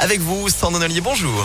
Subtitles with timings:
[0.00, 1.44] Avec vous, Sandrine bonjour.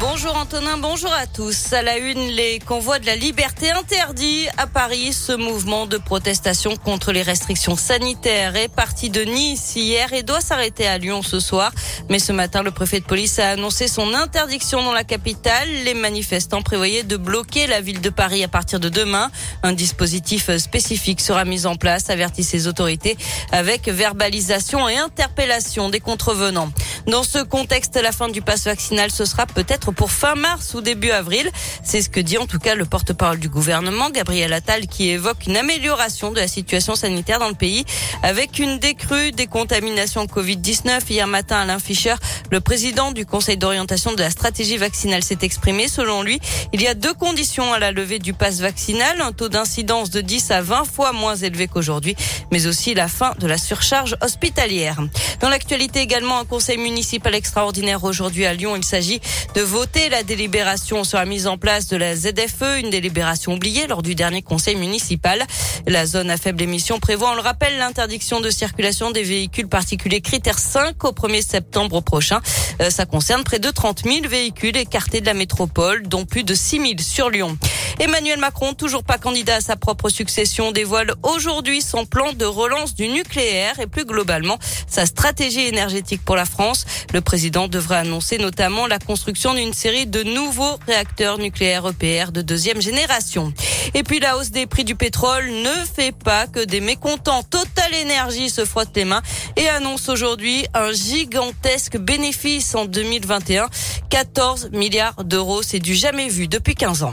[0.00, 1.74] Bonjour Antonin, bonjour à tous.
[1.74, 5.12] À la une, les convois de la liberté interdits à Paris.
[5.12, 10.40] Ce mouvement de protestation contre les restrictions sanitaires est parti de Nice hier et doit
[10.40, 11.70] s'arrêter à Lyon ce soir.
[12.08, 15.68] Mais ce matin, le préfet de police a annoncé son interdiction dans la capitale.
[15.84, 19.30] Les manifestants prévoyaient de bloquer la ville de Paris à partir de demain.
[19.62, 23.18] Un dispositif spécifique sera mis en place, avertit ses autorités,
[23.52, 26.72] avec verbalisation et interpellation des contrevenants.
[27.06, 30.80] Dans ce contexte, la fin du pass vaccinal, ce sera peut-être pour fin mars ou
[30.80, 31.50] début avril.
[31.82, 35.46] C'est ce que dit en tout cas le porte-parole du gouvernement, Gabriel Attal, qui évoque
[35.46, 37.84] une amélioration de la situation sanitaire dans le pays
[38.22, 41.00] avec une décrue des contaminations Covid-19.
[41.10, 42.14] Hier matin, Alain Fischer,
[42.50, 45.88] le président du Conseil d'orientation de la stratégie vaccinale, s'est exprimé.
[45.88, 46.40] Selon lui,
[46.72, 50.20] il y a deux conditions à la levée du pass vaccinal, un taux d'incidence de
[50.20, 52.16] 10 à 20 fois moins élevé qu'aujourd'hui,
[52.50, 55.00] mais aussi la fin de la surcharge hospitalière.
[55.40, 58.76] Dans l'actualité également, un conseil municipal extraordinaire aujourd'hui à Lyon.
[58.76, 59.20] Il s'agit
[59.54, 63.86] de voter la délibération sur la mise en place de la ZFE, une délibération oubliée
[63.86, 65.42] lors du dernier conseil municipal.
[65.86, 70.20] La zone à faible émission prévoit, on le rappelle, l'interdiction de circulation des véhicules particuliers
[70.20, 72.42] critère 5 au 1er septembre prochain.
[72.82, 76.52] Euh, ça concerne près de 30 000 véhicules écartés de la métropole, dont plus de
[76.52, 77.56] 6 000 sur Lyon.
[78.00, 82.94] Emmanuel Macron, toujours pas candidat à sa propre succession, dévoile aujourd'hui son plan de relance
[82.94, 86.86] du nucléaire et plus globalement sa stratégie énergétique pour la France.
[87.12, 92.40] Le président devrait annoncer notamment la construction d'une série de nouveaux réacteurs nucléaires EPR de
[92.40, 93.52] deuxième génération.
[93.92, 97.42] Et puis la hausse des prix du pétrole ne fait pas que des mécontents.
[97.42, 99.20] Total Énergie se frotte les mains
[99.56, 103.68] et annonce aujourd'hui un gigantesque bénéfice en 2021.
[104.08, 107.12] 14 milliards d'euros, c'est du jamais vu depuis 15 ans.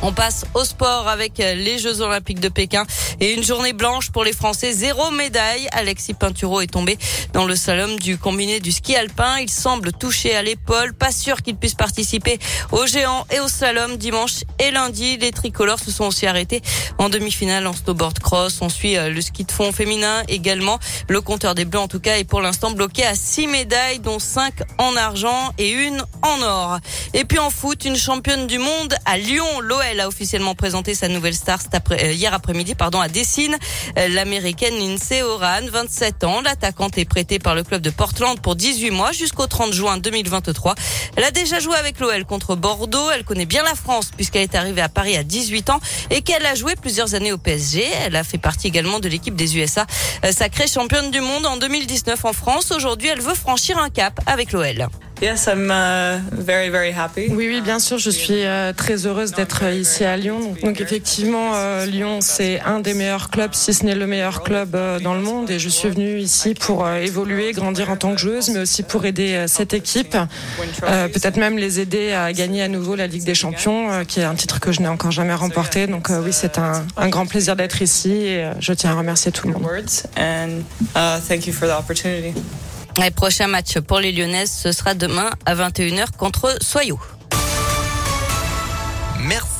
[0.00, 2.86] On passe au sport avec les Jeux Olympiques de Pékin
[3.20, 4.72] et une journée blanche pour les Français.
[4.72, 5.68] Zéro médaille.
[5.72, 6.98] Alexis Pinturo est tombé
[7.32, 9.38] dans le slalom du combiné du ski alpin.
[9.40, 10.94] Il semble touché à l'épaule.
[10.94, 12.38] Pas sûr qu'il puisse participer
[12.72, 15.16] au géant et au slalom dimanche et lundi.
[15.18, 16.62] Les tricolores se sont aussi arrêtés
[16.98, 18.58] en demi-finale en snowboard cross.
[18.60, 20.78] On suit euh, le ski de fond féminin également.
[21.08, 24.18] Le compteur des Bleus en tout cas est pour l'instant bloqué à six médailles dont
[24.18, 26.78] cinq en argent et une en or.
[27.14, 29.44] Et puis en foot, une championne du monde à Lyon.
[29.90, 33.56] Elle a officiellement présenté sa nouvelle star après, euh, hier après-midi pardon, Dessine.
[33.98, 36.40] Euh, l'américaine Lindsay Oran, 27 ans.
[36.40, 40.74] L'attaquante est prêtée par le club de Portland pour 18 mois jusqu'au 30 juin 2023.
[41.16, 43.10] Elle a déjà joué avec l'OL contre Bordeaux.
[43.10, 45.80] Elle connaît bien la France puisqu'elle est arrivée à Paris à 18 ans
[46.10, 47.84] et qu'elle a joué plusieurs années au PSG.
[48.04, 49.86] Elle a fait partie également de l'équipe des USA,
[50.24, 52.70] euh, sacrée championne du monde en 2019 en France.
[52.70, 54.88] Aujourd'hui, elle veut franchir un cap avec l'OL.
[55.20, 57.26] Yes, I'm uh, very very happy.
[57.30, 60.54] Oui, oui, bien sûr, je suis euh, très heureuse d'être ici à Lyon.
[60.62, 64.76] Donc effectivement, euh, Lyon, c'est un des meilleurs clubs, si ce n'est le meilleur club
[64.76, 65.50] euh, dans le monde.
[65.50, 69.06] Et je suis venue ici pour évoluer, grandir en tant que joueuse, mais aussi pour
[69.06, 70.16] aider cette équipe,
[70.82, 74.36] peut-être même les aider à gagner à nouveau la Ligue des Champions, qui est un
[74.36, 75.88] titre que je n'ai encore jamais remporté.
[75.88, 79.48] Donc oui, c'est un, un, grand plaisir d'être ici et je tiens à remercier tout
[79.48, 79.66] le monde.
[83.00, 87.00] Le prochain match pour les Lyonnaises, ce sera demain à 21h contre Soyaux.
[89.20, 89.58] Merci.